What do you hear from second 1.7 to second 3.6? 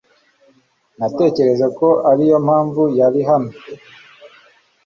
ko ariyo mpamvu yari hano.